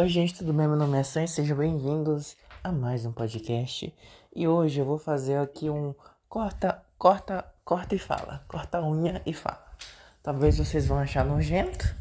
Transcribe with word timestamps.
Oi, 0.00 0.08
gente, 0.08 0.32
tudo 0.32 0.52
bem? 0.52 0.68
Meu 0.68 0.76
nome 0.76 0.96
é 0.96 1.02
Sam 1.02 1.26
sejam 1.26 1.56
bem-vindos 1.56 2.36
a 2.62 2.70
mais 2.70 3.04
um 3.04 3.10
podcast. 3.10 3.92
E 4.32 4.46
hoje 4.46 4.78
eu 4.78 4.84
vou 4.84 4.96
fazer 4.96 5.38
aqui 5.38 5.68
um 5.68 5.92
corta, 6.28 6.80
corta, 6.96 7.44
corta 7.64 7.96
e 7.96 7.98
fala. 7.98 8.44
Corta 8.46 8.78
a 8.78 8.88
unha 8.88 9.20
e 9.26 9.34
fala. 9.34 9.66
Talvez 10.22 10.56
vocês 10.56 10.86
vão 10.86 11.00
achar 11.00 11.24
nojento, 11.24 11.96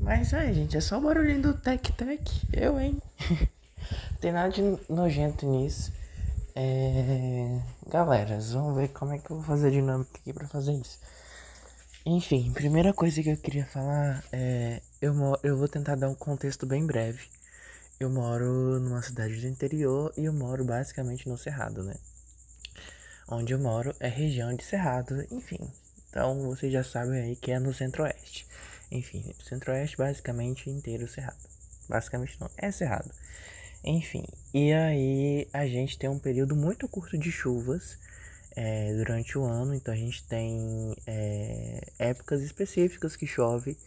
mas 0.00 0.32
é, 0.32 0.50
gente, 0.50 0.78
é 0.78 0.80
só 0.80 0.96
o 0.96 1.02
barulhinho 1.02 1.42
do 1.42 1.52
tec-tec. 1.52 2.22
Eu, 2.54 2.80
hein? 2.80 2.96
Tem 4.18 4.32
nada 4.32 4.48
de 4.48 4.62
nojento 4.88 5.44
nisso. 5.44 5.92
É... 6.56 7.60
Galera, 7.86 8.38
vamos 8.40 8.76
ver 8.76 8.88
como 8.88 9.12
é 9.12 9.18
que 9.18 9.30
eu 9.30 9.36
vou 9.36 9.44
fazer 9.44 9.66
a 9.66 9.72
dinâmica 9.72 10.18
aqui 10.18 10.32
pra 10.32 10.48
fazer 10.48 10.72
isso. 10.72 10.98
Enfim, 12.06 12.50
primeira 12.54 12.94
coisa 12.94 13.22
que 13.22 13.28
eu 13.28 13.36
queria 13.36 13.66
falar 13.66 14.24
é. 14.32 14.80
Eu, 15.02 15.14
eu 15.42 15.58
vou 15.58 15.68
tentar 15.68 15.96
dar 15.96 16.08
um 16.08 16.14
contexto 16.14 16.64
bem 16.64 16.86
breve. 16.86 17.41
Eu 18.02 18.10
moro 18.10 18.80
numa 18.80 19.00
cidade 19.00 19.40
do 19.40 19.46
interior 19.46 20.12
e 20.16 20.24
eu 20.24 20.32
moro 20.32 20.64
basicamente 20.64 21.28
no 21.28 21.38
Cerrado, 21.38 21.84
né? 21.84 21.94
Onde 23.28 23.52
eu 23.52 23.60
moro 23.60 23.94
é 24.00 24.08
região 24.08 24.52
de 24.56 24.64
Cerrado, 24.64 25.24
enfim. 25.30 25.70
Então 26.10 26.42
vocês 26.42 26.72
já 26.72 26.82
sabem 26.82 27.20
aí 27.20 27.36
que 27.36 27.52
é 27.52 27.60
no 27.60 27.72
Centro-Oeste. 27.72 28.44
Enfim, 28.90 29.32
Centro-Oeste 29.48 29.96
basicamente 29.96 30.68
inteiro 30.68 31.06
Cerrado. 31.06 31.38
Basicamente 31.88 32.40
não, 32.40 32.50
é 32.56 32.72
Cerrado. 32.72 33.08
Enfim, 33.84 34.24
e 34.52 34.72
aí 34.72 35.48
a 35.52 35.64
gente 35.68 35.96
tem 35.96 36.10
um 36.10 36.18
período 36.18 36.56
muito 36.56 36.88
curto 36.88 37.16
de 37.16 37.30
chuvas 37.30 37.96
é, 38.56 38.94
durante 38.94 39.38
o 39.38 39.44
ano, 39.44 39.76
então 39.76 39.94
a 39.94 39.96
gente 39.96 40.24
tem 40.24 40.96
é, 41.06 41.86
épocas 42.00 42.42
específicas 42.42 43.14
que 43.14 43.28
chove, 43.28 43.78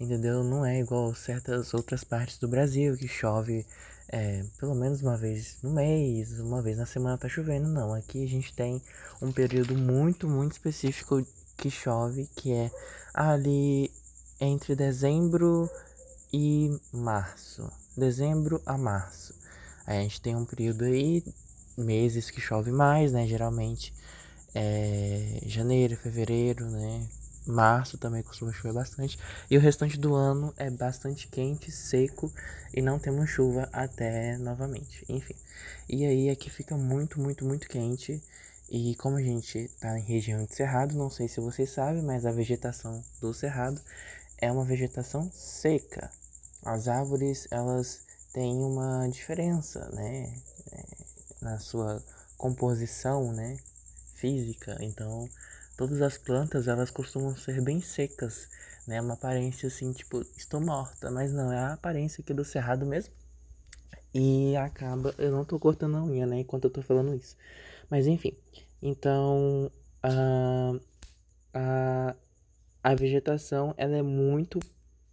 entendeu? 0.00 0.42
Não 0.44 0.64
é 0.64 0.80
igual 0.80 1.14
certas 1.14 1.74
outras 1.74 2.04
partes 2.04 2.38
do 2.38 2.48
Brasil 2.48 2.96
que 2.96 3.08
chove 3.08 3.66
é, 4.08 4.44
pelo 4.58 4.74
menos 4.74 5.02
uma 5.02 5.16
vez 5.16 5.58
no 5.62 5.70
mês, 5.70 6.38
uma 6.38 6.60
vez 6.62 6.76
na 6.76 6.86
semana 6.86 7.18
tá 7.18 7.28
chovendo, 7.28 7.68
não. 7.68 7.94
Aqui 7.94 8.24
a 8.24 8.28
gente 8.28 8.52
tem 8.52 8.82
um 9.20 9.32
período 9.32 9.76
muito, 9.76 10.28
muito 10.28 10.52
específico 10.52 11.26
que 11.56 11.70
chove, 11.70 12.28
que 12.36 12.52
é 12.52 12.70
ali 13.12 13.90
entre 14.40 14.74
dezembro 14.74 15.68
e 16.32 16.78
março. 16.92 17.70
Dezembro 17.96 18.60
a 18.66 18.76
março. 18.76 19.34
Aí 19.86 19.98
a 19.98 20.02
gente 20.02 20.20
tem 20.20 20.36
um 20.36 20.44
período 20.44 20.84
aí, 20.84 21.24
meses 21.76 22.30
que 22.30 22.40
chove 22.40 22.70
mais, 22.70 23.12
né? 23.12 23.26
Geralmente 23.26 23.92
é, 24.54 25.40
janeiro, 25.46 25.96
fevereiro, 25.96 26.70
né? 26.70 27.08
Março 27.46 27.98
também 27.98 28.22
costuma 28.22 28.52
chover 28.52 28.72
bastante. 28.72 29.18
E 29.50 29.56
o 29.56 29.60
restante 29.60 29.98
do 29.98 30.14
ano 30.14 30.52
é 30.56 30.70
bastante 30.70 31.28
quente, 31.28 31.70
seco 31.70 32.32
e 32.72 32.80
não 32.80 32.98
temos 32.98 33.30
chuva 33.30 33.68
até 33.72 34.36
novamente. 34.38 35.04
Enfim. 35.08 35.34
E 35.88 36.04
aí 36.04 36.30
aqui 36.30 36.50
fica 36.50 36.76
muito, 36.76 37.20
muito, 37.20 37.44
muito 37.44 37.68
quente. 37.68 38.22
E 38.70 38.94
como 38.96 39.16
a 39.16 39.22
gente 39.22 39.70
tá 39.80 39.98
em 39.98 40.02
região 40.02 40.44
de 40.44 40.54
cerrado, 40.54 40.94
não 40.94 41.10
sei 41.10 41.28
se 41.28 41.40
vocês 41.40 41.70
sabem, 41.70 42.02
mas 42.02 42.24
a 42.24 42.32
vegetação 42.32 43.04
do 43.20 43.34
cerrado 43.34 43.80
é 44.38 44.50
uma 44.50 44.64
vegetação 44.64 45.30
seca. 45.32 46.10
As 46.64 46.88
árvores, 46.88 47.46
elas 47.50 48.00
têm 48.32 48.56
uma 48.56 49.06
diferença, 49.08 49.88
né? 49.92 50.34
É, 50.72 50.84
na 51.42 51.58
sua 51.58 52.02
composição, 52.38 53.32
né? 53.32 53.58
física, 54.24 54.78
então 54.80 55.28
todas 55.76 56.02
as 56.02 56.16
plantas 56.18 56.68
elas 56.68 56.90
costumam 56.90 57.36
ser 57.36 57.62
bem 57.62 57.80
secas, 57.80 58.48
né? 58.86 59.00
Uma 59.00 59.14
aparência 59.14 59.66
assim, 59.66 59.92
tipo, 59.92 60.20
estou 60.36 60.60
morta, 60.60 61.10
mas 61.10 61.32
não, 61.32 61.52
é 61.52 61.58
a 61.58 61.72
aparência 61.74 62.22
aqui 62.22 62.32
do 62.32 62.44
cerrado 62.44 62.86
mesmo. 62.86 63.12
E 64.14 64.56
acaba, 64.56 65.14
eu 65.18 65.32
não 65.32 65.44
tô 65.44 65.58
cortando 65.58 65.96
a 65.96 66.04
unha, 66.04 66.26
né, 66.26 66.40
enquanto 66.40 66.64
eu 66.64 66.70
tô 66.70 66.82
falando 66.82 67.14
isso. 67.14 67.36
Mas 67.90 68.06
enfim, 68.06 68.32
então 68.80 69.70
a, 70.02 70.72
a, 71.52 72.16
a 72.82 72.94
vegetação 72.94 73.74
ela 73.76 73.96
é 73.96 74.02
muito, 74.02 74.60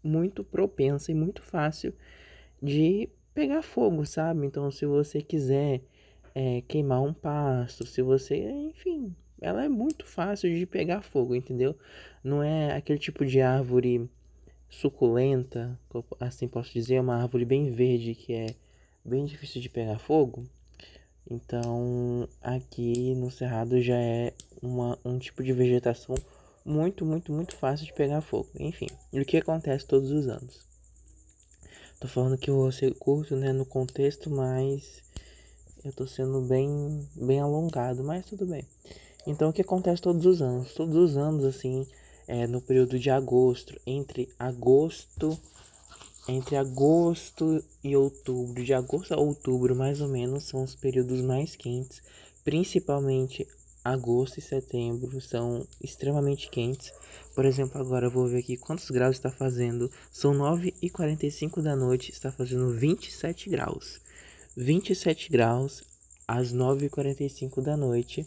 muito 0.04 0.44
propensa 0.44 1.12
e 1.12 1.16
muito 1.16 1.42
fácil 1.42 1.94
de 2.62 3.10
pegar 3.34 3.64
fogo, 3.64 4.06
sabe? 4.06 4.46
Então 4.46 4.70
se 4.72 4.86
você 4.86 5.22
quiser 5.22 5.82
é, 6.36 6.62
queimar 6.68 7.02
um 7.02 7.14
pasto, 7.14 7.86
se 7.88 8.02
você, 8.04 8.38
enfim, 8.52 9.16
ela 9.42 9.66
é 9.66 9.68
muito 9.68 10.06
fácil 10.06 10.56
de 10.56 10.66
pegar 10.66 11.02
fogo, 11.02 11.36
entendeu? 11.36 11.76
Não 12.24 12.44
é 12.44 12.74
aquele 12.74 13.00
tipo 13.00 13.26
de 13.26 13.42
árvore 13.42 14.08
suculenta, 14.70 15.78
assim 16.20 16.48
posso 16.48 16.72
dizer, 16.72 16.96
é 16.96 17.02
uma 17.02 17.22
árvore 17.22 17.44
bem 17.44 17.72
verde 17.72 18.16
que 18.16 18.34
é 18.34 18.56
bem 19.04 19.26
difícil 19.26 19.60
de 19.62 19.68
pegar 19.68 19.98
fogo. 20.00 20.46
Então, 21.30 22.28
aqui 22.42 23.16
no 23.16 23.32
Cerrado 23.32 23.82
já 23.82 23.98
é 23.98 24.34
uma, 24.62 24.98
um 25.04 25.18
tipo 25.18 25.44
de 25.44 25.54
vegetação 25.54 26.16
muito, 26.64 27.06
muito, 27.06 27.32
muito 27.32 27.56
fácil 27.56 27.86
de 27.86 27.94
pegar 27.94 28.22
fogo. 28.22 28.50
Enfim, 28.60 28.88
o 29.12 29.26
que 29.26 29.38
acontece 29.38 29.86
todos 29.86 30.12
os 30.12 30.28
anos? 30.28 30.62
Tô 32.00 32.08
falando 32.08 32.38
que 32.38 32.50
eu 32.50 32.56
vou 32.56 32.72
ser 32.72 32.94
curto, 32.96 33.36
né, 33.36 33.52
no 33.52 33.66
contexto, 33.66 34.30
mas 34.30 35.04
eu 35.84 35.92
tô 35.92 36.06
sendo 36.08 36.42
bem, 36.42 37.08
bem 37.16 37.40
alongado, 37.40 38.04
mas 38.04 38.26
tudo 38.26 38.46
bem. 38.46 38.66
Então 39.26 39.50
o 39.50 39.54
que 39.54 39.62
acontece 39.62 40.02
todos 40.02 40.26
os 40.26 40.42
anos? 40.42 40.74
Todos 40.74 40.96
os 40.96 41.18
anos, 41.18 41.46
assim, 41.46 41.86
é, 42.28 42.48
no 42.48 42.62
período 42.62 42.98
de 42.98 43.10
agosto, 43.10 43.80
entre 43.86 44.30
agosto, 44.40 45.38
entre 46.28 46.56
agosto 46.56 47.64
e 47.84 47.96
outubro, 47.96 48.64
de 48.64 48.74
agosto 48.74 49.14
a 49.14 49.18
outubro 49.18 49.76
mais 49.76 50.02
ou 50.02 50.08
menos, 50.08 50.46
são 50.46 50.64
os 50.64 50.76
períodos 50.76 51.22
mais 51.22 51.56
quentes, 51.56 52.02
principalmente 52.44 53.48
agosto 53.84 54.38
e 54.38 54.42
setembro 54.42 55.20
são 55.20 55.66
extremamente 55.82 56.50
quentes. 56.50 56.94
Por 57.34 57.46
exemplo, 57.46 57.82
agora 57.82 58.06
eu 58.06 58.12
vou 58.12 58.28
ver 58.28 58.40
aqui 58.40 58.58
quantos 58.58 58.90
graus 58.90 59.16
está 59.16 59.32
fazendo. 59.32 59.90
São 60.12 60.34
9h45 60.34 61.62
da 61.62 61.76
noite, 61.76 62.12
está 62.12 62.32
fazendo 62.32 62.72
27 62.72 63.50
graus. 63.50 64.00
27 64.56 65.32
graus 65.32 65.84
às 66.28 66.54
9h45 66.54 67.62
da 67.62 67.76
noite. 67.76 68.26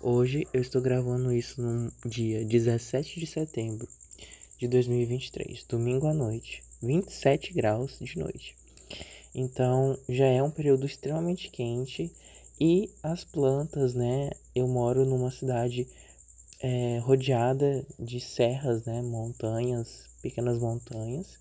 Hoje 0.00 0.46
eu 0.52 0.60
estou 0.60 0.80
gravando 0.80 1.32
isso 1.32 1.60
no 1.60 1.92
dia 2.06 2.44
17 2.44 3.20
de 3.20 3.26
setembro 3.26 3.86
de 4.58 4.66
2023, 4.66 5.64
domingo 5.68 6.06
à 6.06 6.14
noite, 6.14 6.62
27 6.82 7.52
graus 7.52 7.98
de 8.00 8.18
noite. 8.18 8.56
Então 9.34 9.98
já 10.08 10.26
é 10.26 10.42
um 10.42 10.50
período 10.50 10.86
extremamente 10.86 11.50
quente 11.50 12.10
e 12.60 12.90
as 13.02 13.24
plantas, 13.24 13.94
né? 13.94 14.30
Eu 14.54 14.66
moro 14.66 15.04
numa 15.04 15.30
cidade 15.30 15.86
é, 16.60 16.98
rodeada 16.98 17.84
de 17.98 18.20
serras, 18.20 18.84
né? 18.84 19.02
Montanhas, 19.02 20.04
pequenas 20.22 20.58
montanhas 20.58 21.38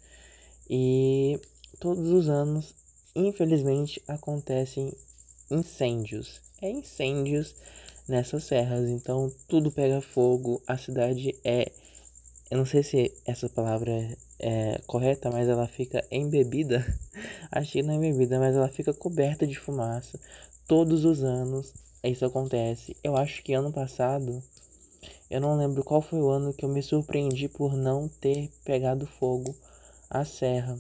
e 0.70 1.40
todos 1.80 2.10
os 2.12 2.30
anos 2.30 2.74
infelizmente 3.16 4.02
acontecem 4.08 4.94
incêndios. 5.50 6.42
É 6.62 6.70
incêndios 6.70 7.56
nessas 8.10 8.44
serras, 8.44 8.90
então 8.90 9.32
tudo 9.48 9.72
pega 9.72 10.02
fogo. 10.02 10.62
A 10.68 10.78
cidade 10.78 11.36
é, 11.44 11.72
eu 12.52 12.58
não 12.58 12.66
sei 12.66 12.82
se 12.82 13.14
essa 13.26 13.48
palavra 13.48 13.92
é, 14.40 14.82
correta, 14.88 15.30
mas 15.30 15.48
ela 15.48 15.68
fica 15.68 16.04
embebida. 16.10 16.86
Acho 17.52 17.74
que 17.74 17.84
não 17.84 17.94
é 17.94 17.98
embebida, 17.98 18.40
mas 18.40 18.56
ela 18.56 18.68
fica 18.68 18.94
coberta 18.94 19.46
de 19.46 19.58
fumaça 19.58 20.20
todos 20.68 21.06
os 21.06 21.24
anos. 21.24 21.74
Isso 22.04 22.26
acontece. 22.26 22.96
Eu 23.04 23.18
acho 23.18 23.44
que 23.44 23.54
ano 23.54 23.74
passado, 23.74 24.42
eu 25.30 25.42
não 25.42 25.58
lembro 25.58 25.84
qual 25.84 26.02
foi 26.02 26.22
o 26.22 26.30
ano 26.30 26.54
que 26.54 26.64
eu 26.64 26.70
me 26.70 26.82
surpreendi 26.82 27.50
por 27.50 27.76
não 27.76 28.08
ter 28.08 28.50
pegado 28.64 29.06
fogo 29.06 29.54
a 30.10 30.24
serra. 30.24 30.80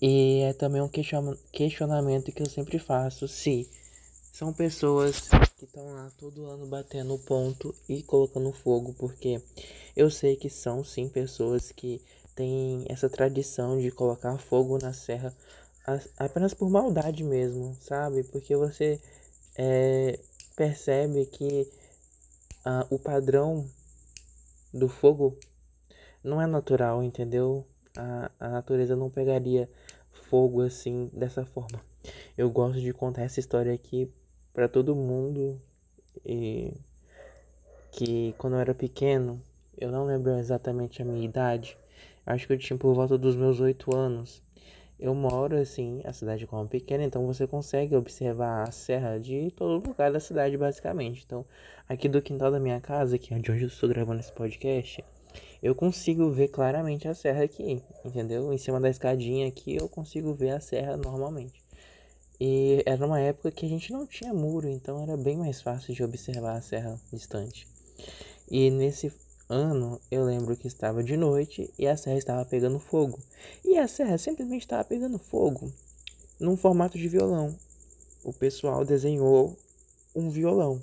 E 0.00 0.40
é 0.42 0.52
também 0.52 0.80
um 0.80 0.88
questionamento 0.88 2.30
que 2.30 2.42
eu 2.42 2.48
sempre 2.48 2.78
faço 2.78 3.26
se 3.26 3.68
são 4.32 4.52
pessoas 4.52 5.28
que 5.64 5.78
estão 5.78 5.94
lá 5.94 6.10
todo 6.18 6.44
ano 6.46 6.66
batendo 6.66 7.18
ponto 7.18 7.74
e 7.88 8.02
colocando 8.02 8.52
fogo, 8.52 8.94
porque 8.98 9.40
eu 9.96 10.10
sei 10.10 10.36
que 10.36 10.50
são 10.50 10.84
sim 10.84 11.08
pessoas 11.08 11.72
que 11.72 12.02
têm 12.34 12.84
essa 12.88 13.08
tradição 13.08 13.80
de 13.80 13.90
colocar 13.90 14.36
fogo 14.36 14.76
na 14.78 14.92
serra 14.92 15.34
apenas 16.18 16.52
por 16.52 16.68
maldade 16.68 17.24
mesmo, 17.24 17.76
sabe? 17.80 18.24
Porque 18.24 18.54
você 18.54 19.00
é, 19.56 20.18
percebe 20.54 21.26
que 21.26 21.70
ah, 22.64 22.86
o 22.90 22.98
padrão 22.98 23.66
do 24.72 24.88
fogo 24.88 25.38
não 26.22 26.40
é 26.40 26.46
natural, 26.46 27.02
entendeu? 27.02 27.64
A, 27.96 28.30
a 28.38 28.48
natureza 28.48 28.96
não 28.96 29.08
pegaria 29.08 29.68
fogo 30.28 30.60
assim, 30.62 31.10
dessa 31.12 31.44
forma. 31.44 31.80
Eu 32.36 32.50
gosto 32.50 32.80
de 32.80 32.92
contar 32.92 33.22
essa 33.22 33.40
história 33.40 33.72
aqui 33.72 34.10
para 34.54 34.68
todo 34.68 34.94
mundo 34.94 35.60
e 36.24 36.72
que 37.90 38.34
quando 38.38 38.54
eu 38.54 38.60
era 38.60 38.74
pequeno, 38.74 39.40
eu 39.76 39.90
não 39.90 40.06
lembro 40.06 40.38
exatamente 40.38 41.02
a 41.02 41.04
minha 41.04 41.24
idade, 41.24 41.76
acho 42.24 42.46
que 42.46 42.52
eu 42.52 42.58
tinha 42.58 42.78
por 42.78 42.94
volta 42.94 43.18
dos 43.18 43.34
meus 43.34 43.58
oito 43.60 43.94
anos. 43.94 44.40
Eu 44.98 45.12
moro 45.12 45.56
assim, 45.56 46.00
a 46.04 46.12
cidade 46.12 46.46
como 46.46 46.68
pequena, 46.68 47.02
então 47.02 47.26
você 47.26 47.46
consegue 47.48 47.96
observar 47.96 48.62
a 48.62 48.70
serra 48.70 49.18
de 49.18 49.50
todo 49.56 49.86
lugar 49.86 50.12
da 50.12 50.20
cidade, 50.20 50.56
basicamente. 50.56 51.24
Então, 51.26 51.44
aqui 51.88 52.08
do 52.08 52.22
quintal 52.22 52.50
da 52.52 52.60
minha 52.60 52.80
casa, 52.80 53.18
que 53.18 53.34
é 53.34 53.38
de 53.38 53.50
onde 53.50 53.62
eu 53.62 53.68
estou 53.68 53.88
gravando 53.88 54.20
esse 54.20 54.32
podcast, 54.32 55.04
eu 55.60 55.74
consigo 55.74 56.30
ver 56.30 56.48
claramente 56.48 57.08
a 57.08 57.14
serra 57.14 57.42
aqui, 57.42 57.82
entendeu? 58.04 58.52
Em 58.52 58.58
cima 58.58 58.80
da 58.80 58.88
escadinha 58.88 59.48
aqui 59.48 59.74
eu 59.76 59.88
consigo 59.88 60.32
ver 60.32 60.50
a 60.50 60.60
serra 60.60 60.96
normalmente. 60.96 61.63
E 62.40 62.82
era 62.84 63.06
uma 63.06 63.20
época 63.20 63.50
que 63.50 63.64
a 63.64 63.68
gente 63.68 63.92
não 63.92 64.06
tinha 64.06 64.34
muro, 64.34 64.68
então 64.68 65.00
era 65.02 65.16
bem 65.16 65.36
mais 65.36 65.62
fácil 65.62 65.94
de 65.94 66.02
observar 66.02 66.56
a 66.56 66.62
serra 66.62 67.00
distante. 67.12 67.66
E 68.50 68.70
nesse 68.70 69.12
ano 69.48 70.00
eu 70.10 70.24
lembro 70.24 70.56
que 70.56 70.66
estava 70.66 71.02
de 71.02 71.16
noite 71.16 71.72
e 71.78 71.86
a 71.86 71.96
serra 71.96 72.18
estava 72.18 72.44
pegando 72.44 72.78
fogo. 72.78 73.18
E 73.64 73.78
a 73.78 73.86
serra 73.86 74.18
simplesmente 74.18 74.62
estava 74.62 74.84
pegando 74.84 75.18
fogo 75.18 75.72
num 76.40 76.56
formato 76.56 76.98
de 76.98 77.08
violão. 77.08 77.56
O 78.22 78.32
pessoal 78.32 78.84
desenhou 78.84 79.56
um 80.14 80.30
violão 80.30 80.80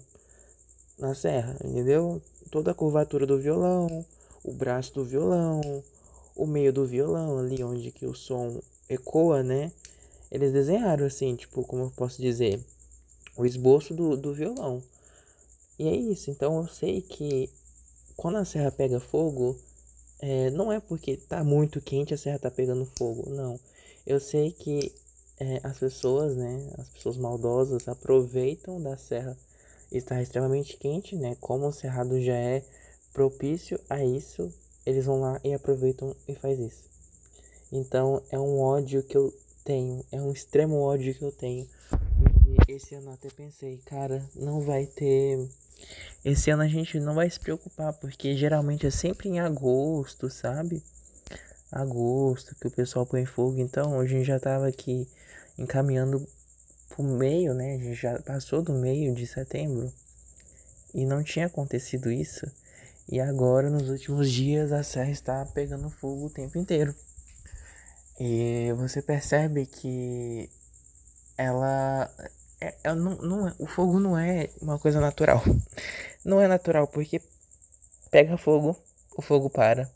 na 0.97 1.15
serra, 1.15 1.57
entendeu? 1.63 2.21
Toda 2.49 2.71
a 2.71 2.75
curvatura 2.75 3.25
do 3.25 3.39
violão, 3.39 4.05
o 4.43 4.53
braço 4.53 4.93
do 4.93 5.05
violão, 5.05 5.83
o 6.35 6.45
meio 6.45 6.71
do 6.71 6.85
violão, 6.85 7.39
ali 7.39 7.63
onde 7.63 7.91
que 7.91 8.05
o 8.05 8.13
som 8.13 8.61
ecoa, 8.87 9.41
né? 9.41 9.71
Eles 10.31 10.53
desenharam 10.53 11.05
assim, 11.05 11.35
tipo, 11.35 11.63
como 11.63 11.83
eu 11.83 11.91
posso 11.91 12.21
dizer, 12.21 12.63
o 13.35 13.45
esboço 13.45 13.93
do, 13.93 14.15
do 14.15 14.33
violão. 14.33 14.81
E 15.77 15.87
é 15.87 15.95
isso, 15.95 16.29
então 16.31 16.57
eu 16.57 16.67
sei 16.67 17.01
que 17.01 17.49
quando 18.15 18.37
a 18.37 18.45
serra 18.45 18.71
pega 18.71 18.99
fogo, 18.99 19.57
é, 20.19 20.51
não 20.51 20.71
é 20.71 20.79
porque 20.79 21.17
tá 21.17 21.43
muito 21.43 21.81
quente 21.81 22.13
a 22.13 22.17
serra 22.17 22.37
tá 22.37 22.51
pegando 22.51 22.85
fogo, 22.97 23.29
não. 23.29 23.59
Eu 24.05 24.19
sei 24.19 24.51
que 24.51 24.93
é, 25.39 25.59
as 25.63 25.79
pessoas, 25.79 26.35
né, 26.35 26.71
as 26.77 26.87
pessoas 26.89 27.17
maldosas 27.17 27.87
aproveitam 27.87 28.81
da 28.81 28.95
serra 28.95 29.35
estar 29.91 30.21
extremamente 30.21 30.77
quente, 30.77 31.15
né, 31.15 31.35
como 31.41 31.67
o 31.67 31.73
cerrado 31.73 32.21
já 32.21 32.35
é 32.35 32.63
propício 33.11 33.79
a 33.89 34.05
isso, 34.05 34.53
eles 34.85 35.05
vão 35.05 35.19
lá 35.19 35.41
e 35.43 35.53
aproveitam 35.53 36.15
e 36.27 36.35
faz 36.35 36.59
isso. 36.59 36.83
Então 37.71 38.21
é 38.29 38.39
um 38.39 38.59
ódio 38.59 39.01
que 39.01 39.17
eu 39.17 39.33
tenho, 39.71 40.05
é 40.11 40.21
um 40.21 40.31
extremo 40.31 40.81
ódio 40.81 41.15
que 41.15 41.23
eu 41.23 41.31
tenho. 41.31 41.65
Porque 42.43 42.73
esse 42.73 42.93
ano 42.95 43.11
até 43.11 43.29
pensei, 43.29 43.77
cara, 43.85 44.21
não 44.35 44.59
vai 44.59 44.85
ter 44.85 45.49
esse 46.23 46.51
ano 46.51 46.61
a 46.61 46.67
gente 46.67 46.99
não 46.99 47.15
vai 47.15 47.29
se 47.29 47.39
preocupar, 47.39 47.93
porque 47.93 48.35
geralmente 48.35 48.85
é 48.85 48.91
sempre 48.91 49.29
em 49.29 49.39
agosto, 49.39 50.29
sabe? 50.29 50.83
Agosto 51.71 52.55
que 52.59 52.67
o 52.67 52.71
pessoal 52.71 53.05
põe 53.05 53.25
fogo. 53.25 53.59
Então 53.59 53.99
a 53.99 54.05
gente 54.05 54.25
já 54.25 54.39
tava 54.39 54.67
aqui 54.67 55.07
encaminhando 55.57 56.27
pro 56.89 57.03
meio, 57.03 57.53
né? 57.53 57.75
A 57.75 57.77
gente 57.77 57.95
já 57.95 58.19
passou 58.19 58.61
do 58.61 58.73
meio 58.73 59.15
de 59.15 59.25
setembro 59.25 59.91
e 60.93 61.05
não 61.05 61.23
tinha 61.23 61.47
acontecido 61.47 62.11
isso. 62.11 62.45
E 63.09 63.19
agora, 63.19 63.69
nos 63.69 63.89
últimos 63.89 64.31
dias, 64.31 64.71
a 64.71 64.83
serra 64.83 65.11
está 65.11 65.45
pegando 65.45 65.89
fogo 65.89 66.27
o 66.27 66.29
tempo 66.29 66.57
inteiro. 66.57 66.93
E 68.23 68.71
você 68.73 69.01
percebe 69.01 69.65
que 69.65 70.47
ela 71.35 72.07
é, 72.61 72.75
é, 72.83 72.93
não, 72.93 73.15
não, 73.15 73.47
é, 73.47 73.55
o 73.57 73.65
fogo 73.65 73.99
não 73.99 74.15
é 74.15 74.47
uma 74.61 74.77
coisa 74.77 74.99
natural. 75.01 75.43
Não 76.23 76.39
é 76.39 76.47
natural 76.47 76.87
porque 76.87 77.19
pega 78.11 78.37
fogo, 78.37 78.77
o 79.17 79.23
fogo 79.23 79.49
para, 79.49 79.89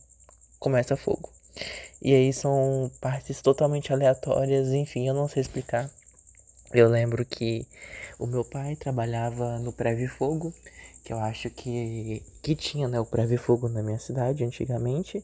começa 0.58 0.98
fogo. 0.98 1.30
E 2.02 2.16
aí 2.16 2.34
são 2.34 2.90
partes 3.00 3.44
totalmente 3.44 3.94
aleatórias, 3.94 4.70
enfim, 4.70 5.08
eu 5.08 5.14
não 5.14 5.28
sei 5.28 5.42
explicar. 5.42 5.88
Eu 6.74 6.90
lembro 6.90 7.24
que 7.24 7.68
o 8.18 8.26
meu 8.26 8.44
pai 8.44 8.76
trabalhava 8.76 9.60
no 9.60 9.72
Preve 9.72 10.08
Fogo, 10.08 10.52
que 11.04 11.14
eu 11.14 11.20
acho 11.20 11.52
que, 11.52 12.24
que 12.42 12.56
tinha 12.56 12.88
né, 12.88 13.00
o 13.00 13.06
Preve 13.06 13.38
Fogo 13.38 13.70
na 13.70 13.84
minha 13.84 14.00
cidade 14.00 14.44
antigamente. 14.44 15.24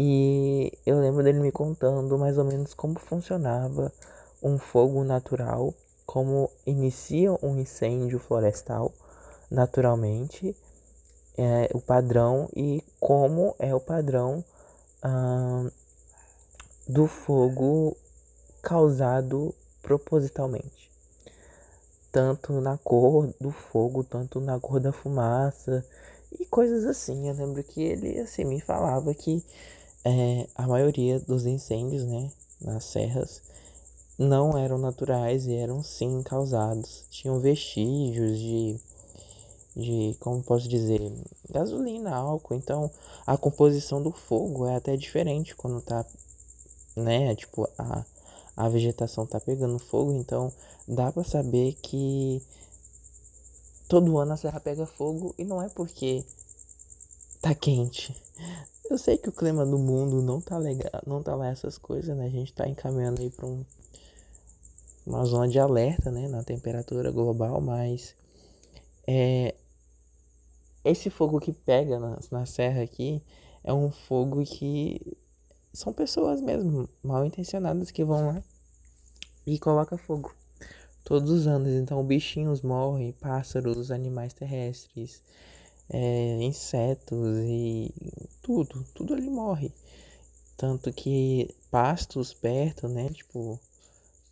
E 0.00 0.72
eu 0.86 1.00
lembro 1.00 1.24
dele 1.24 1.40
me 1.40 1.50
contando 1.50 2.16
mais 2.16 2.38
ou 2.38 2.44
menos 2.44 2.72
como 2.72 3.00
funcionava 3.00 3.92
um 4.40 4.56
fogo 4.56 5.02
natural 5.02 5.74
como 6.06 6.50
inicia 6.64 7.32
um 7.42 7.58
incêndio 7.58 8.18
florestal 8.18 8.90
naturalmente, 9.50 10.56
é, 11.36 11.68
o 11.74 11.80
padrão 11.82 12.48
e 12.56 12.82
como 12.98 13.54
é 13.58 13.74
o 13.74 13.80
padrão 13.80 14.42
ah, 15.02 15.66
do 16.88 17.06
fogo 17.06 17.94
causado 18.62 19.54
propositalmente. 19.82 20.90
Tanto 22.10 22.54
na 22.60 22.78
cor 22.78 23.32
do 23.38 23.50
fogo, 23.50 24.02
tanto 24.02 24.40
na 24.40 24.58
cor 24.58 24.80
da 24.80 24.92
fumaça 24.92 25.84
e 26.40 26.46
coisas 26.46 26.86
assim. 26.86 27.28
Eu 27.28 27.34
lembro 27.34 27.62
que 27.62 27.82
ele 27.82 28.18
assim 28.18 28.44
me 28.44 28.62
falava 28.62 29.12
que 29.14 29.44
é, 30.08 30.48
a 30.54 30.66
maioria 30.66 31.20
dos 31.20 31.44
incêndios, 31.44 32.04
né, 32.04 32.30
nas 32.60 32.84
serras, 32.84 33.42
não 34.18 34.56
eram 34.56 34.78
naturais 34.78 35.46
e 35.46 35.54
eram 35.54 35.82
sim 35.82 36.22
causados. 36.22 37.04
Tinham 37.10 37.38
vestígios 37.38 38.38
de, 38.38 38.80
de 39.76 40.16
como 40.18 40.42
posso 40.42 40.66
dizer, 40.68 41.12
gasolina, 41.50 42.16
álcool. 42.16 42.54
Então 42.54 42.90
a 43.26 43.36
composição 43.36 44.02
do 44.02 44.10
fogo 44.10 44.66
é 44.66 44.76
até 44.76 44.96
diferente 44.96 45.54
quando 45.54 45.80
tá, 45.82 46.04
né? 46.96 47.34
Tipo, 47.36 47.68
a, 47.78 48.04
a 48.56 48.68
vegetação 48.68 49.26
tá 49.26 49.38
pegando 49.38 49.78
fogo. 49.78 50.12
Então 50.12 50.50
dá 50.86 51.12
para 51.12 51.22
saber 51.22 51.74
que 51.82 52.42
todo 53.88 54.18
ano 54.18 54.32
a 54.32 54.36
serra 54.36 54.58
pega 54.58 54.86
fogo 54.86 55.34
e 55.38 55.44
não 55.44 55.62
é 55.62 55.68
porque 55.68 56.24
tá 57.40 57.54
quente. 57.54 58.16
Eu 58.90 58.96
sei 58.96 59.18
que 59.18 59.28
o 59.28 59.32
clima 59.32 59.66
do 59.66 59.78
mundo 59.78 60.22
não 60.22 60.40
tá 60.40 60.56
legal, 60.56 61.02
não 61.06 61.22
tá 61.22 61.34
lá 61.34 61.48
essas 61.48 61.76
coisas, 61.76 62.16
né? 62.16 62.26
A 62.26 62.30
gente 62.30 62.52
tá 62.52 62.66
encaminhando 62.68 63.20
aí 63.20 63.30
para 63.30 63.46
um 63.46 63.64
uma 65.08 65.24
zona 65.24 65.48
de 65.48 65.58
alerta 65.58 66.10
né, 66.10 66.28
na 66.28 66.44
temperatura 66.44 67.10
global, 67.10 67.60
mas 67.62 68.14
é, 69.06 69.54
esse 70.84 71.08
fogo 71.08 71.40
que 71.40 71.52
pega 71.52 71.98
na, 71.98 72.18
na 72.30 72.44
serra 72.44 72.82
aqui 72.82 73.22
é 73.64 73.72
um 73.72 73.90
fogo 73.90 74.44
que 74.44 75.00
são 75.72 75.92
pessoas 75.92 76.42
mesmo 76.42 76.88
mal 77.02 77.24
intencionadas 77.24 77.90
que 77.90 78.04
vão 78.04 78.26
lá 78.26 78.42
e 79.46 79.58
coloca 79.58 79.96
fogo 79.96 80.34
todos 81.04 81.30
os 81.30 81.46
anos. 81.46 81.72
Então 81.72 82.04
bichinhos 82.04 82.60
morrem, 82.60 83.12
pássaros, 83.12 83.90
animais 83.90 84.34
terrestres, 84.34 85.22
é, 85.90 86.42
insetos 86.42 87.38
e 87.44 87.92
tudo, 88.42 88.84
tudo 88.94 89.14
ali 89.14 89.28
morre. 89.28 89.72
Tanto 90.56 90.92
que 90.92 91.54
pastos 91.70 92.34
perto, 92.34 92.88
né? 92.88 93.08
Tipo, 93.10 93.58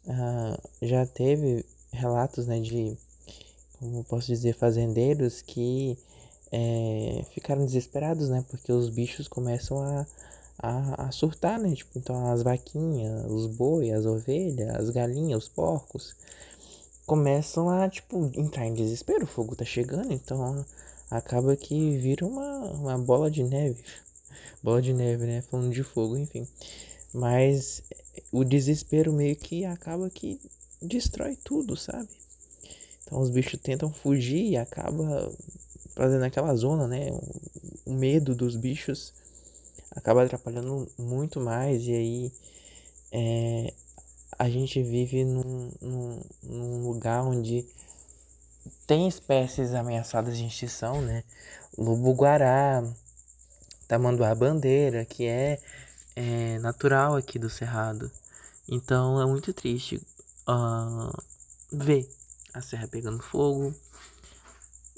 ah, 0.08 0.58
já 0.82 1.06
teve 1.06 1.64
relatos 1.92 2.46
né, 2.46 2.60
de, 2.60 2.96
como 3.78 4.04
posso 4.04 4.26
dizer, 4.26 4.54
fazendeiros 4.54 5.40
que 5.42 5.98
é, 6.52 7.24
ficaram 7.32 7.64
desesperados, 7.64 8.28
né? 8.28 8.44
Porque 8.48 8.72
os 8.72 8.88
bichos 8.88 9.28
começam 9.28 9.80
a, 9.82 10.06
a, 10.58 11.06
a, 11.06 11.12
surtar, 11.12 11.58
né? 11.58 11.74
Tipo, 11.74 11.98
então 11.98 12.30
as 12.30 12.42
vaquinhas, 12.42 13.30
os 13.30 13.46
boi, 13.46 13.90
as 13.90 14.06
ovelhas, 14.06 14.74
as 14.76 14.90
galinhas, 14.90 15.44
os 15.44 15.48
porcos 15.48 16.16
começam 17.06 17.70
a, 17.70 17.88
tipo, 17.88 18.30
entrar 18.34 18.66
em 18.66 18.74
desespero. 18.74 19.24
O 19.24 19.28
fogo 19.28 19.54
tá 19.54 19.64
chegando, 19.64 20.12
então 20.12 20.64
acaba 21.10 21.56
que 21.56 21.96
vira 21.98 22.26
uma, 22.26 22.70
uma 22.72 22.98
bola 22.98 23.30
de 23.30 23.42
neve. 23.42 23.82
Bola 24.62 24.82
de 24.82 24.92
neve, 24.92 25.26
né? 25.26 25.42
Falando 25.42 25.72
de 25.72 25.82
fogo, 25.82 26.16
enfim. 26.16 26.46
Mas 27.12 27.82
o 28.32 28.44
desespero 28.44 29.12
meio 29.12 29.36
que 29.36 29.64
acaba 29.64 30.10
que 30.10 30.40
destrói 30.82 31.36
tudo, 31.42 31.76
sabe? 31.76 32.08
Então 33.04 33.20
os 33.20 33.30
bichos 33.30 33.60
tentam 33.60 33.92
fugir 33.92 34.50
e 34.50 34.56
acaba 34.56 35.32
fazendo 35.94 36.24
aquela 36.24 36.54
zona, 36.56 36.86
né? 36.86 37.10
O 37.84 37.92
medo 37.92 38.34
dos 38.34 38.56
bichos 38.56 39.12
acaba 39.92 40.24
atrapalhando 40.24 40.88
muito 40.98 41.40
mais 41.40 41.86
e 41.86 41.92
aí 41.92 42.32
é, 43.12 43.72
a 44.38 44.48
gente 44.50 44.82
vive 44.82 45.24
num, 45.24 45.70
num, 45.80 46.20
num, 46.42 46.88
lugar 46.88 47.24
onde 47.24 47.64
tem 48.86 49.08
espécies 49.08 49.74
ameaçadas 49.74 50.36
de 50.36 50.46
extinção, 50.46 51.02
né? 51.02 51.24
Lobo-guará, 51.76 52.82
tamanduá-bandeira, 53.88 55.04
que 55.04 55.26
é 55.26 55.60
é 56.16 56.58
natural 56.60 57.14
aqui 57.14 57.38
do 57.38 57.50
Cerrado. 57.50 58.10
Então 58.66 59.20
é 59.20 59.26
muito 59.26 59.52
triste 59.52 59.96
uh, 60.48 61.12
ver 61.70 62.08
a 62.54 62.62
serra 62.62 62.88
pegando 62.88 63.22
fogo. 63.22 63.74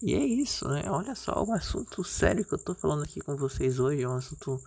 E 0.00 0.14
é 0.14 0.24
isso, 0.24 0.68
né? 0.68 0.84
Olha 0.88 1.16
só 1.16 1.42
o 1.42 1.52
assunto 1.52 2.04
sério 2.04 2.44
que 2.44 2.54
eu 2.54 2.58
tô 2.58 2.72
falando 2.72 3.02
aqui 3.02 3.20
com 3.20 3.36
vocês 3.36 3.80
hoje. 3.80 4.02
É 4.02 4.08
um 4.08 4.14
assunto 4.14 4.62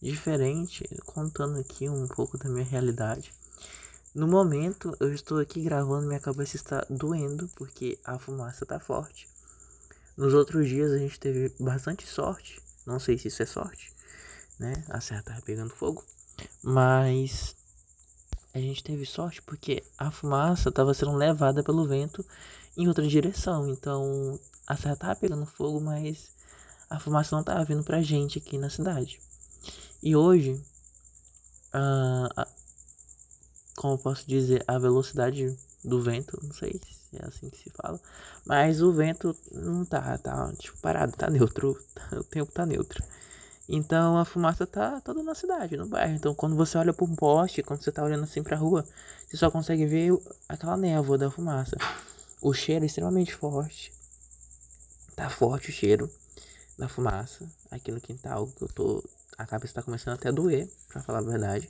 diferente, 0.00 0.88
contando 1.04 1.58
aqui 1.58 1.88
um 1.88 2.06
pouco 2.06 2.38
da 2.38 2.48
minha 2.48 2.64
realidade. 2.64 3.32
No 4.14 4.28
momento, 4.28 4.94
eu 5.00 5.12
estou 5.14 5.38
aqui 5.38 5.62
gravando, 5.62 6.06
minha 6.06 6.20
cabeça 6.20 6.56
está 6.56 6.84
doendo 6.90 7.48
porque 7.56 7.98
a 8.04 8.18
fumaça 8.18 8.64
está 8.64 8.78
forte. 8.78 9.26
Nos 10.16 10.34
outros 10.34 10.68
dias 10.68 10.92
a 10.92 10.98
gente 10.98 11.18
teve 11.18 11.50
bastante 11.58 12.06
sorte, 12.06 12.60
não 12.86 12.98
sei 12.98 13.16
se 13.16 13.28
isso 13.28 13.42
é 13.42 13.46
sorte, 13.46 13.90
né? 14.58 14.84
A 14.90 15.00
serra 15.00 15.22
tava 15.22 15.40
pegando 15.40 15.74
fogo, 15.74 16.04
mas 16.62 17.56
a 18.52 18.58
gente 18.58 18.84
teve 18.84 19.06
sorte 19.06 19.40
porque 19.40 19.82
a 19.96 20.10
fumaça 20.10 20.68
estava 20.68 20.92
sendo 20.92 21.16
levada 21.16 21.62
pelo 21.62 21.88
vento 21.88 22.22
em 22.76 22.86
outra 22.86 23.06
direção. 23.06 23.70
Então 23.70 24.38
a 24.66 24.76
serra 24.76 24.96
tava 24.96 25.16
pegando 25.16 25.46
fogo, 25.46 25.80
mas 25.80 26.30
a 26.90 27.00
fumaça 27.00 27.34
não 27.34 27.42
tava 27.42 27.64
vindo 27.64 27.82
pra 27.82 28.02
gente 28.02 28.38
aqui 28.38 28.58
na 28.58 28.68
cidade. 28.68 29.18
E 30.02 30.14
hoje, 30.14 30.52
uh, 31.72 32.41
como 33.82 33.98
posso 33.98 34.24
dizer, 34.28 34.62
a 34.68 34.78
velocidade 34.78 35.58
do 35.84 36.00
vento, 36.00 36.38
não 36.40 36.52
sei 36.52 36.80
se 36.84 37.16
é 37.20 37.26
assim 37.26 37.50
que 37.50 37.58
se 37.58 37.70
fala, 37.70 38.00
mas 38.46 38.80
o 38.80 38.92
vento 38.92 39.36
não 39.50 39.84
tá, 39.84 40.16
tá 40.18 40.52
tipo 40.56 40.78
parado, 40.78 41.16
tá 41.16 41.28
neutro, 41.28 41.76
o 42.14 42.22
tempo 42.22 42.52
tá 42.52 42.64
neutro. 42.64 43.02
Então 43.68 44.16
a 44.16 44.24
fumaça 44.24 44.64
tá 44.68 45.00
toda 45.00 45.20
na 45.24 45.34
cidade, 45.34 45.76
no 45.76 45.88
bairro. 45.88 46.14
Então 46.14 46.32
quando 46.32 46.54
você 46.54 46.78
olha 46.78 46.92
para 46.92 47.04
um 47.04 47.16
poste, 47.16 47.60
quando 47.60 47.82
você 47.82 47.90
tá 47.90 48.04
olhando 48.04 48.22
assim 48.22 48.40
pra 48.40 48.56
rua, 48.56 48.86
você 49.28 49.36
só 49.36 49.50
consegue 49.50 49.84
ver 49.84 50.16
aquela 50.48 50.76
névoa 50.76 51.18
da 51.18 51.28
fumaça. 51.28 51.76
O 52.40 52.52
cheiro 52.52 52.84
é 52.84 52.86
extremamente 52.86 53.34
forte. 53.34 53.92
Tá 55.16 55.28
forte 55.28 55.70
o 55.70 55.72
cheiro 55.72 56.08
da 56.78 56.88
fumaça 56.88 57.44
aqui 57.68 57.90
no 57.90 58.00
quintal, 58.00 58.46
que 58.46 58.62
eu 58.62 58.68
tô. 58.68 59.04
A 59.36 59.44
cabeça 59.44 59.74
tá 59.74 59.82
começando 59.82 60.14
até 60.14 60.28
a 60.28 60.32
doer, 60.32 60.70
pra 60.88 61.02
falar 61.02 61.18
a 61.18 61.22
verdade. 61.22 61.68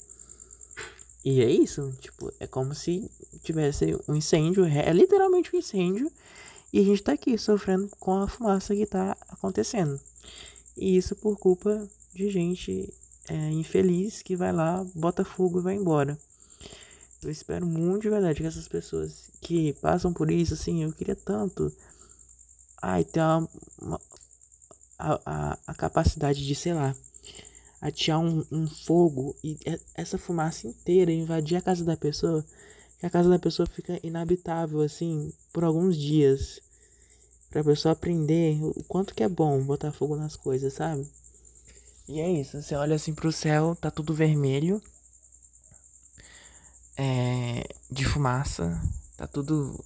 E 1.25 1.41
é 1.41 1.50
isso, 1.50 1.93
tipo, 2.00 2.33
é 2.41 2.47
como 2.47 2.75
se 2.75 3.11
tivesse 3.43 3.97
um 4.09 4.14
incêndio, 4.14 4.64
é 4.64 4.93
literalmente 4.93 5.55
um 5.55 5.59
incêndio, 5.59 6.11
e 6.73 6.81
a 6.81 6.83
gente 6.83 7.02
tá 7.02 7.12
aqui 7.12 7.37
sofrendo 7.38 7.88
com 8.00 8.14
a 8.14 8.29
fumaça 8.29 8.75
que 8.75 8.87
tá 8.87 9.17
acontecendo. 9.29 10.00
E 10.76 10.97
isso 10.97 11.14
por 11.14 11.38
culpa 11.38 11.88
de 12.12 12.31
gente 12.31 12.93
é, 13.29 13.50
infeliz 13.50 14.23
que 14.23 14.35
vai 14.35 14.52
lá, 14.52 14.85
bota 14.95 15.25
fogo 15.25 15.61
e 15.61 15.62
vai 15.62 15.75
embora. 15.75 16.19
Eu 17.23 17.31
espero 17.31 17.64
muito 17.64 18.02
de 18.02 18.11
verdade 18.11 18.41
que 18.41 18.47
essas 18.47 18.67
pessoas 18.67 19.31
que 19.41 19.75
passam 19.75 20.12
por 20.12 20.31
isso, 20.31 20.55
assim, 20.55 20.83
eu 20.83 20.93
queria 20.93 21.14
tanto. 21.14 21.73
Ai, 22.81 23.05
ter 23.05 23.21
uma, 23.21 23.49
uma 23.81 24.00
a, 24.99 25.21
a, 25.25 25.59
a, 25.69 25.75
capacidade 25.75 26.45
de, 26.45 26.55
sei 26.55 26.75
lá, 26.75 26.97
atirar 27.83 28.21
um, 28.21 28.47
um 28.53 28.69
fogo 28.69 29.35
e 29.43 29.59
essa 29.95 30.17
fumaça 30.17 30.69
inteira 30.69 31.11
invadir 31.11 31.57
a 31.57 31.61
casa 31.61 31.85
da 31.85 31.97
pessoa, 31.97 32.45
que 33.01 33.05
a 33.05 33.11
casa 33.11 33.29
da 33.29 33.41
pessoa 33.41 33.67
fica 33.67 33.99
inabitável, 34.05 34.81
assim, 34.81 35.33
por 35.53 35.65
alguns 35.65 35.97
dias 35.97 36.61
pra 37.51 37.65
pessoa 37.65 37.93
aprender 37.93 38.59
o 38.62 38.83
quanto 38.85 39.15
que 39.15 39.23
é 39.23 39.29
bom 39.29 39.62
botar 39.62 39.93
fogo 39.93 40.17
nas 40.17 40.37
coisas, 40.37 40.73
sabe? 40.73 41.07
E 42.09 42.21
é 42.21 42.31
isso, 42.31 42.62
você 42.62 42.75
olha 42.77 42.97
assim 42.97 43.12
pro 43.12 43.33
céu, 43.33 43.77
tá 43.77 43.91
tudo 43.91 44.15
vermelho. 44.15 44.81
É, 46.97 47.67
de 47.91 48.05
fumaça, 48.05 48.81
tá 49.17 49.27
tudo 49.27 49.85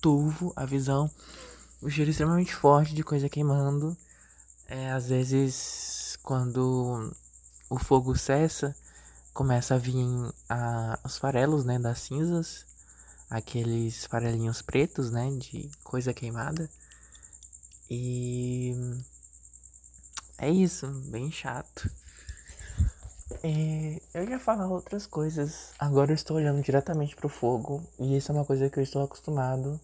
turvo, 0.00 0.52
a 0.54 0.64
visão, 0.64 1.10
o 1.82 1.90
cheiro 1.90 2.10
extremamente 2.10 2.54
forte 2.54 2.94
de 2.94 3.02
coisa 3.02 3.28
queimando. 3.28 3.96
É, 4.68 4.90
às 4.92 5.08
vezes, 5.08 6.16
quando 6.22 7.12
o 7.68 7.78
fogo 7.78 8.16
cessa, 8.16 8.74
começa 9.32 9.74
a 9.74 9.78
vir 9.78 9.96
a, 10.48 10.98
os 11.04 11.18
farelos, 11.18 11.64
né, 11.64 11.78
das 11.78 12.00
cinzas, 12.00 12.66
aqueles 13.28 14.06
farelinhos 14.06 14.62
pretos, 14.62 15.10
né, 15.10 15.30
de 15.30 15.70
coisa 15.82 16.12
queimada. 16.12 16.70
E 17.90 18.74
é 20.38 20.50
isso, 20.50 20.88
bem 21.10 21.30
chato. 21.30 21.90
É, 23.42 24.00
eu 24.14 24.28
ia 24.28 24.38
falar 24.38 24.68
outras 24.68 25.06
coisas. 25.06 25.72
Agora 25.78 26.10
eu 26.10 26.14
estou 26.14 26.36
olhando 26.36 26.62
diretamente 26.62 27.14
pro 27.16 27.28
fogo. 27.28 27.82
E 27.98 28.16
isso 28.16 28.32
é 28.32 28.34
uma 28.34 28.44
coisa 28.44 28.70
que 28.70 28.78
eu 28.78 28.82
estou 28.82 29.02
acostumado 29.02 29.80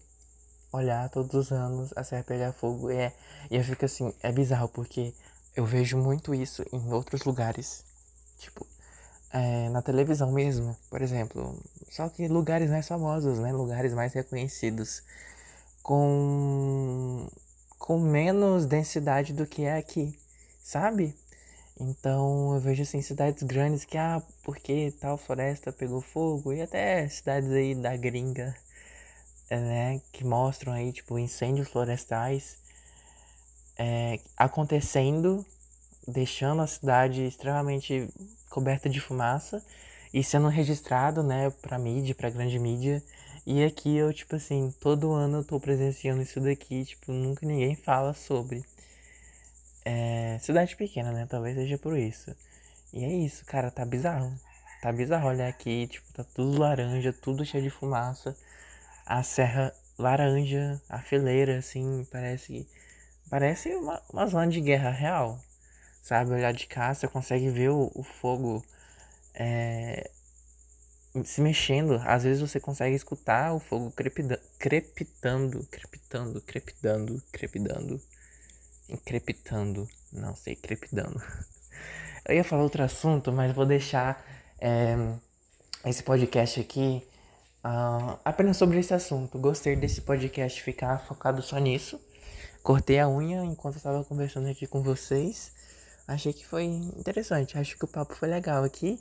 olhar 0.71 1.09
todos 1.09 1.33
os 1.33 1.51
anos 1.51 1.91
a 1.95 2.03
serra 2.03 2.23
pegar 2.23 2.53
fogo. 2.53 2.89
É, 2.89 3.13
e 3.49 3.55
eu 3.55 3.63
fico 3.63 3.85
assim, 3.85 4.13
é 4.21 4.31
bizarro 4.31 4.69
porque 4.69 5.13
eu 5.55 5.65
vejo 5.65 5.97
muito 5.97 6.33
isso 6.33 6.63
em 6.71 6.91
outros 6.93 7.23
lugares. 7.23 7.83
Tipo, 8.37 8.65
é, 9.31 9.69
na 9.69 9.81
televisão 9.81 10.31
mesmo, 10.31 10.77
por 10.89 11.01
exemplo. 11.01 11.57
Só 11.89 12.09
que 12.09 12.27
lugares 12.27 12.69
mais 12.69 12.87
famosos, 12.87 13.39
né? 13.39 13.51
Lugares 13.51 13.93
mais 13.93 14.13
reconhecidos. 14.13 15.03
Com 15.83 17.27
com 17.79 17.99
menos 17.99 18.67
densidade 18.67 19.33
do 19.33 19.47
que 19.47 19.63
é 19.63 19.75
aqui, 19.77 20.15
sabe? 20.63 21.15
Então 21.79 22.53
eu 22.53 22.59
vejo 22.59 22.83
assim 22.83 23.01
cidades 23.01 23.41
grandes 23.43 23.85
que 23.85 23.97
ah, 23.97 24.21
porque 24.43 24.93
tal 24.99 25.17
floresta 25.17 25.71
pegou 25.73 25.99
fogo 25.99 26.53
e 26.53 26.61
até 26.61 27.07
cidades 27.09 27.49
aí 27.51 27.73
da 27.73 27.97
gringa, 27.97 28.55
né, 29.49 29.99
que 30.11 30.23
mostram 30.23 30.73
aí 30.73 30.93
tipo 30.93 31.17
incêndios 31.17 31.69
florestais 31.69 32.57
é, 33.81 34.19
acontecendo, 34.37 35.45
deixando 36.07 36.61
a 36.61 36.67
cidade 36.67 37.25
extremamente 37.25 38.07
coberta 38.49 38.89
de 38.89 38.99
fumaça 38.99 39.63
e 40.13 40.23
sendo 40.23 40.47
registrado, 40.47 41.23
né, 41.23 41.49
para 41.61 41.79
mídia, 41.79 42.13
para 42.13 42.29
grande 42.29 42.59
mídia 42.59 43.01
e 43.45 43.63
aqui 43.63 43.97
eu, 43.97 44.13
tipo 44.13 44.35
assim, 44.35 44.71
todo 44.79 45.11
ano 45.13 45.39
eu 45.39 45.43
tô 45.43 45.59
presenciando 45.59 46.21
isso 46.21 46.39
daqui, 46.39 46.85
tipo, 46.85 47.11
nunca 47.11 47.45
ninguém 47.45 47.75
fala 47.75 48.13
sobre. 48.13 48.63
É, 49.83 50.37
cidade 50.39 50.75
pequena, 50.75 51.11
né? 51.11 51.25
Talvez 51.27 51.55
seja 51.55 51.77
por 51.77 51.97
isso. 51.97 52.35
E 52.93 53.03
é 53.03 53.11
isso, 53.11 53.43
cara, 53.45 53.71
tá 53.71 53.83
bizarro. 53.85 54.31
Tá 54.81 54.91
bizarro 54.91 55.27
olhar 55.29 55.47
aqui, 55.49 55.87
tipo, 55.87 56.11
tá 56.13 56.23
tudo 56.23 56.59
laranja, 56.59 57.13
tudo 57.13 57.45
cheio 57.45 57.63
de 57.63 57.69
fumaça. 57.71 58.37
A 59.05 59.23
serra 59.23 59.73
laranja, 59.97 60.81
a 60.89 60.99
fileira, 60.99 61.57
assim, 61.59 62.07
parece. 62.11 62.67
Parece 63.31 63.73
uma, 63.75 64.01
uma 64.11 64.27
zona 64.27 64.47
de 64.47 64.59
guerra 64.59 64.89
real. 64.89 65.39
Sabe? 66.03 66.33
Olhar 66.33 66.51
de 66.51 66.67
cá, 66.67 66.93
você 66.93 67.07
consegue 67.07 67.49
ver 67.49 67.69
o, 67.69 67.89
o 67.95 68.03
fogo 68.03 68.61
é, 69.33 70.11
se 71.23 71.39
mexendo. 71.39 71.93
Às 72.05 72.23
vezes 72.23 72.41
você 72.41 72.59
consegue 72.59 72.93
escutar 72.93 73.53
o 73.53 73.59
fogo 73.59 73.89
crepitando, 73.91 74.41
crepitando, 74.59 75.65
crepitando, 75.71 76.41
crepitando, 76.41 77.23
crepitando, 77.31 78.01
crepitando, 79.05 79.89
não 80.11 80.35
sei, 80.35 80.57
crepitando. 80.57 81.21
Eu 82.27 82.35
ia 82.35 82.43
falar 82.43 82.63
outro 82.63 82.83
assunto, 82.83 83.31
mas 83.31 83.55
vou 83.55 83.65
deixar 83.65 84.21
é, 84.59 84.97
esse 85.85 86.03
podcast 86.03 86.59
aqui 86.59 87.01
uh, 87.63 88.19
apenas 88.25 88.57
sobre 88.57 88.77
esse 88.77 88.93
assunto. 88.93 89.39
Gostei 89.39 89.77
desse 89.77 90.01
podcast 90.01 90.61
ficar 90.61 90.99
focado 90.99 91.41
só 91.41 91.57
nisso. 91.57 91.97
Cortei 92.63 92.99
a 92.99 93.09
unha 93.09 93.43
enquanto 93.43 93.77
estava 93.77 94.03
conversando 94.03 94.47
aqui 94.47 94.67
com 94.67 94.81
vocês. 94.81 95.51
Achei 96.07 96.33
que 96.33 96.45
foi 96.45 96.65
interessante. 96.65 97.57
Acho 97.57 97.77
que 97.77 97.85
o 97.85 97.87
papo 97.87 98.13
foi 98.13 98.27
legal 98.27 98.63
aqui. 98.63 98.99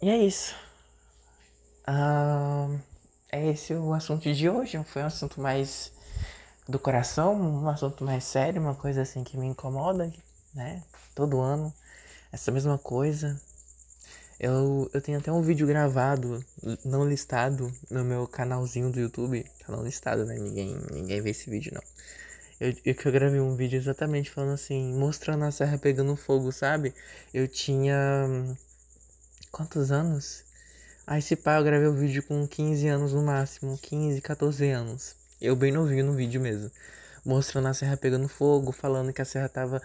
E 0.00 0.08
é 0.08 0.16
isso. 0.16 0.54
Ah, 1.86 2.68
é 3.30 3.48
esse 3.50 3.74
o 3.74 3.92
assunto 3.92 4.32
de 4.32 4.48
hoje. 4.48 4.82
Foi 4.84 5.02
um 5.02 5.06
assunto 5.06 5.40
mais 5.40 5.92
do 6.68 6.78
coração, 6.78 7.34
um 7.34 7.68
assunto 7.68 8.04
mais 8.04 8.24
sério, 8.24 8.60
uma 8.60 8.74
coisa 8.74 9.02
assim 9.02 9.22
que 9.22 9.36
me 9.36 9.46
incomoda, 9.46 10.10
né? 10.54 10.82
Todo 11.14 11.40
ano, 11.40 11.72
essa 12.32 12.50
mesma 12.50 12.78
coisa. 12.78 13.40
Eu, 14.38 14.90
eu 14.92 15.00
tenho 15.00 15.18
até 15.18 15.30
um 15.32 15.42
vídeo 15.42 15.66
gravado, 15.66 16.44
não 16.84 17.08
listado, 17.08 17.72
no 17.90 18.04
meu 18.04 18.26
canalzinho 18.26 18.90
do 18.90 19.00
YouTube. 19.00 19.44
Tá 19.64 19.72
não 19.72 19.82
listado, 19.84 20.24
né? 20.24 20.36
Ninguém, 20.36 20.76
ninguém 20.92 21.20
vê 21.20 21.30
esse 21.30 21.48
vídeo, 21.48 21.72
não. 21.74 21.82
Eu, 22.60 22.70
eu, 22.84 22.94
eu 23.04 23.12
gravei 23.12 23.40
um 23.40 23.54
vídeo 23.56 23.76
exatamente 23.76 24.30
falando 24.30 24.54
assim, 24.54 24.94
mostrando 24.94 25.44
a 25.44 25.50
serra 25.50 25.78
pegando 25.78 26.16
fogo, 26.16 26.52
sabe? 26.52 26.94
Eu 27.32 27.48
tinha 27.48 28.56
Quantos 29.54 29.92
anos? 29.92 30.42
Aí 31.06 31.20
esse 31.20 31.36
pai 31.36 31.56
eu 31.56 31.62
gravei 31.62 31.86
o 31.86 31.94
vídeo 31.94 32.24
com 32.24 32.44
15 32.44 32.88
anos 32.88 33.12
no 33.12 33.22
máximo, 33.22 33.78
15, 33.78 34.20
14 34.20 34.68
anos. 34.68 35.14
Eu 35.40 35.54
bem 35.54 35.70
novinho 35.70 36.06
no 36.06 36.12
vídeo 36.12 36.40
mesmo. 36.40 36.72
Mostrando 37.24 37.68
a 37.68 37.72
serra 37.72 37.96
pegando 37.96 38.26
fogo, 38.26 38.72
falando 38.72 39.12
que 39.12 39.22
a 39.22 39.24
serra 39.24 39.48
tava 39.48 39.80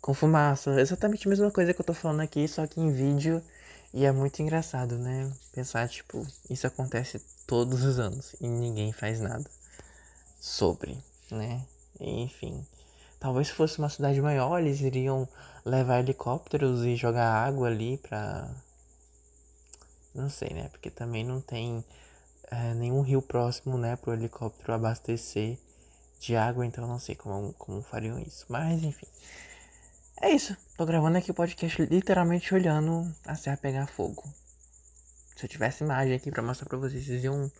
com 0.00 0.14
fumaça. 0.14 0.80
Exatamente 0.80 1.26
a 1.26 1.30
mesma 1.30 1.50
coisa 1.50 1.74
que 1.74 1.80
eu 1.80 1.84
tô 1.84 1.92
falando 1.92 2.20
aqui, 2.20 2.46
só 2.46 2.64
que 2.64 2.80
em 2.80 2.92
vídeo. 2.92 3.42
E 3.92 4.04
é 4.04 4.12
muito 4.12 4.42
engraçado, 4.42 4.98
né? 4.98 5.32
Pensar, 5.52 5.88
tipo, 5.88 6.26
isso 6.50 6.66
acontece 6.66 7.20
todos 7.46 7.82
os 7.84 7.98
anos 7.98 8.34
e 8.40 8.46
ninguém 8.46 8.92
faz 8.92 9.20
nada 9.20 9.48
sobre, 10.38 11.02
né? 11.30 11.64
Enfim. 11.98 12.66
Talvez 13.18 13.48
se 13.48 13.54
fosse 13.54 13.78
uma 13.78 13.88
cidade 13.88 14.20
maior, 14.20 14.60
eles 14.60 14.80
iriam 14.80 15.28
levar 15.64 16.00
helicópteros 16.00 16.84
e 16.84 16.94
jogar 16.96 17.32
água 17.32 17.68
ali 17.68 17.98
pra. 17.98 18.48
Não 20.14 20.30
sei, 20.30 20.50
né? 20.50 20.68
Porque 20.68 20.90
também 20.90 21.24
não 21.24 21.40
tem 21.40 21.84
é, 22.50 22.74
nenhum 22.74 23.00
rio 23.00 23.22
próximo, 23.22 23.76
né? 23.76 23.96
Pro 23.96 24.12
helicóptero 24.12 24.74
abastecer 24.74 25.58
de 26.20 26.36
água, 26.36 26.64
então 26.66 26.86
não 26.86 26.98
sei 26.98 27.14
como, 27.14 27.52
como 27.54 27.82
fariam 27.82 28.18
isso. 28.18 28.46
Mas 28.48 28.82
enfim. 28.82 29.06
É 30.20 30.30
isso. 30.30 30.56
Tô 30.76 30.84
gravando 30.84 31.16
aqui 31.16 31.30
o 31.30 31.34
podcast 31.34 31.80
literalmente 31.82 32.52
olhando 32.52 33.08
a 33.24 33.36
serra 33.36 33.56
pegar 33.56 33.86
fogo. 33.86 34.24
Se 35.36 35.44
eu 35.44 35.48
tivesse 35.48 35.84
imagem 35.84 36.14
aqui 36.14 36.30
pra 36.30 36.42
mostrar 36.42 36.68
pra 36.68 36.76
vocês, 36.76 37.06
vocês 37.06 37.22
iam 37.22 37.50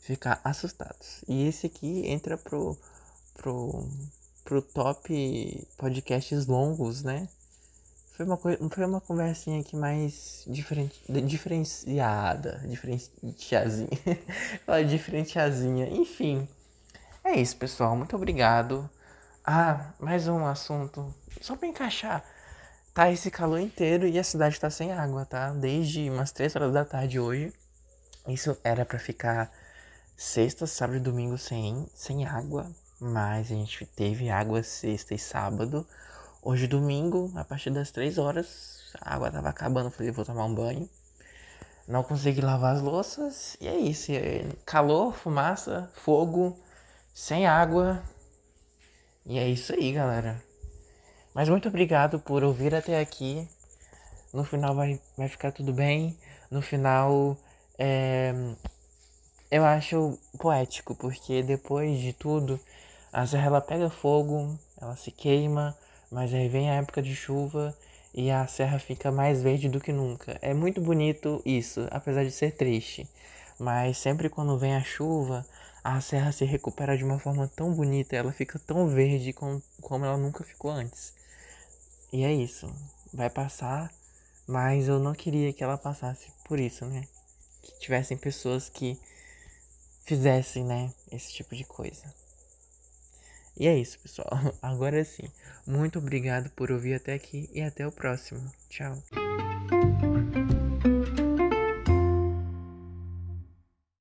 ficar 0.00 0.40
assustados. 0.42 1.22
E 1.28 1.46
esse 1.46 1.66
aqui 1.66 2.08
entra 2.08 2.36
pro. 2.36 2.76
pro. 3.34 3.88
pro 4.44 4.62
top 4.62 5.68
podcasts 5.76 6.46
longos, 6.46 7.04
né? 7.04 7.28
Foi 8.16 8.26
uma, 8.26 8.36
foi 8.36 8.84
uma 8.84 9.00
conversinha 9.00 9.60
aqui 9.60 9.76
mais 9.76 10.42
diferente, 10.48 11.00
diferenciada. 11.24 12.60
Diferenciazinha. 12.66 13.88
diferenciazinha. 14.88 15.88
Enfim. 15.88 16.48
É 17.22 17.38
isso, 17.38 17.56
pessoal. 17.56 17.94
Muito 17.94 18.16
obrigado. 18.16 18.90
Ah, 19.44 19.92
mais 20.00 20.26
um 20.26 20.44
assunto. 20.44 21.14
Só 21.40 21.56
pra 21.56 21.68
encaixar. 21.68 22.24
Tá 22.94 23.10
esse 23.10 23.30
calor 23.30 23.60
inteiro 23.60 24.06
e 24.06 24.18
a 24.18 24.24
cidade 24.24 24.58
tá 24.58 24.68
sem 24.70 24.92
água, 24.92 25.24
tá? 25.24 25.50
Desde 25.50 26.10
umas 26.10 26.32
3 26.32 26.56
horas 26.56 26.72
da 26.72 26.84
tarde 26.84 27.20
hoje. 27.20 27.52
Isso 28.26 28.56
era 28.64 28.84
para 28.84 28.98
ficar 28.98 29.52
sexta, 30.16 30.66
sábado 30.66 30.96
e 30.96 31.00
domingo 31.00 31.38
sem, 31.38 31.88
sem 31.94 32.26
água. 32.26 32.70
Mas 33.00 33.52
a 33.52 33.54
gente 33.54 33.86
teve 33.86 34.28
água 34.30 34.62
sexta 34.62 35.14
e 35.14 35.18
sábado. 35.18 35.86
Hoje, 36.42 36.66
domingo, 36.66 37.32
a 37.36 37.44
partir 37.44 37.70
das 37.70 37.90
3 37.90 38.18
horas, 38.18 38.92
a 39.00 39.14
água 39.14 39.30
tava 39.30 39.48
acabando. 39.48 39.90
Falei, 39.90 40.10
vou 40.10 40.24
tomar 40.24 40.44
um 40.44 40.54
banho. 40.54 40.88
Não 41.86 42.02
consegui 42.02 42.40
lavar 42.40 42.74
as 42.74 42.82
louças. 42.82 43.56
E 43.60 43.68
é 43.68 43.76
isso. 43.76 44.10
É 44.12 44.44
calor, 44.66 45.14
fumaça, 45.14 45.90
fogo, 45.94 46.58
sem 47.14 47.46
água. 47.46 48.02
E 49.24 49.38
é 49.38 49.48
isso 49.48 49.72
aí, 49.72 49.92
galera. 49.92 50.47
Mas 51.38 51.48
muito 51.48 51.68
obrigado 51.68 52.18
por 52.18 52.42
ouvir 52.42 52.74
até 52.74 52.98
aqui. 52.98 53.46
No 54.32 54.42
final 54.42 54.74
vai, 54.74 55.00
vai 55.16 55.28
ficar 55.28 55.52
tudo 55.52 55.72
bem. 55.72 56.18
No 56.50 56.60
final, 56.60 57.36
é, 57.78 58.34
eu 59.48 59.64
acho 59.64 60.18
poético, 60.36 60.96
porque 60.96 61.40
depois 61.44 62.00
de 62.00 62.12
tudo, 62.12 62.58
a 63.12 63.24
serra 63.24 63.46
ela 63.46 63.60
pega 63.60 63.88
fogo, 63.88 64.58
ela 64.80 64.96
se 64.96 65.12
queima, 65.12 65.78
mas 66.10 66.34
aí 66.34 66.48
vem 66.48 66.70
a 66.70 66.74
época 66.74 67.00
de 67.00 67.14
chuva 67.14 67.72
e 68.12 68.32
a 68.32 68.44
serra 68.48 68.80
fica 68.80 69.12
mais 69.12 69.40
verde 69.40 69.68
do 69.68 69.78
que 69.78 69.92
nunca. 69.92 70.36
É 70.42 70.52
muito 70.52 70.80
bonito 70.80 71.40
isso, 71.46 71.86
apesar 71.92 72.24
de 72.24 72.32
ser 72.32 72.56
triste. 72.56 73.08
Mas 73.60 73.98
sempre 73.98 74.28
quando 74.28 74.58
vem 74.58 74.74
a 74.74 74.82
chuva, 74.82 75.46
a 75.84 76.00
serra 76.00 76.32
se 76.32 76.44
recupera 76.44 76.98
de 76.98 77.04
uma 77.04 77.20
forma 77.20 77.46
tão 77.46 77.72
bonita, 77.72 78.16
ela 78.16 78.32
fica 78.32 78.58
tão 78.58 78.88
verde 78.88 79.32
como, 79.32 79.62
como 79.80 80.04
ela 80.04 80.16
nunca 80.16 80.42
ficou 80.42 80.72
antes. 80.72 81.16
E 82.12 82.24
é 82.24 82.32
isso. 82.32 82.72
Vai 83.12 83.30
passar, 83.30 83.92
mas 84.46 84.88
eu 84.88 84.98
não 84.98 85.14
queria 85.14 85.52
que 85.52 85.62
ela 85.62 85.78
passasse 85.78 86.28
por 86.44 86.58
isso, 86.58 86.84
né? 86.86 87.06
Que 87.62 87.78
tivessem 87.78 88.16
pessoas 88.16 88.68
que 88.68 88.98
fizessem, 90.04 90.64
né, 90.64 90.90
esse 91.12 91.32
tipo 91.34 91.54
de 91.54 91.64
coisa. 91.64 92.02
E 93.58 93.66
é 93.66 93.76
isso, 93.76 93.98
pessoal. 93.98 94.30
Agora 94.62 95.04
sim. 95.04 95.30
Muito 95.66 95.98
obrigado 95.98 96.48
por 96.50 96.70
ouvir 96.70 96.94
até 96.94 97.12
aqui 97.12 97.50
e 97.52 97.60
até 97.60 97.86
o 97.86 97.92
próximo. 97.92 98.40
Tchau. 98.70 98.96